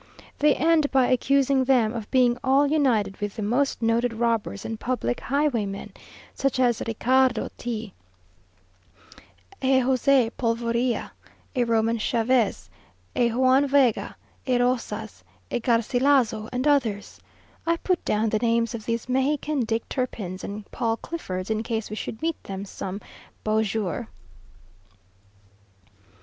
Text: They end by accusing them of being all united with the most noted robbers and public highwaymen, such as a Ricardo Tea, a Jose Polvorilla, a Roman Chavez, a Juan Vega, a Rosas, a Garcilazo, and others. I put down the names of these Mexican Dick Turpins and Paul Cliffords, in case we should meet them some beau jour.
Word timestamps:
They 0.39 0.55
end 0.55 0.89
by 0.91 1.09
accusing 1.11 1.63
them 1.63 1.93
of 1.93 2.09
being 2.09 2.35
all 2.43 2.65
united 2.65 3.17
with 3.21 3.35
the 3.35 3.43
most 3.43 3.83
noted 3.83 4.13
robbers 4.13 4.65
and 4.65 4.79
public 4.79 5.19
highwaymen, 5.19 5.93
such 6.33 6.59
as 6.59 6.81
a 6.81 6.85
Ricardo 6.87 7.49
Tea, 7.55 7.93
a 9.61 9.77
Jose 9.77 10.31
Polvorilla, 10.39 11.11
a 11.55 11.63
Roman 11.65 11.99
Chavez, 11.99 12.67
a 13.15 13.31
Juan 13.31 13.67
Vega, 13.67 14.15
a 14.47 14.57
Rosas, 14.57 15.23
a 15.51 15.59
Garcilazo, 15.59 16.49
and 16.51 16.67
others. 16.67 17.19
I 17.67 17.77
put 17.77 18.03
down 18.03 18.29
the 18.29 18.39
names 18.39 18.73
of 18.73 18.87
these 18.87 19.07
Mexican 19.07 19.59
Dick 19.65 19.87
Turpins 19.87 20.43
and 20.43 20.65
Paul 20.71 20.97
Cliffords, 20.97 21.51
in 21.51 21.61
case 21.61 21.91
we 21.91 21.95
should 21.95 22.23
meet 22.23 22.43
them 22.45 22.65
some 22.65 23.01
beau 23.43 23.61
jour. 23.61 24.07